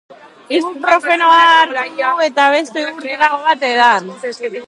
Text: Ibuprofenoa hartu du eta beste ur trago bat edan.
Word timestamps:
Ibuprofenoa 0.59 1.43
hartu 1.49 1.83
du 1.99 2.15
eta 2.29 2.47
beste 2.55 2.85
ur 2.87 2.97
trago 3.05 3.39
bat 3.49 3.67
edan. 3.71 4.11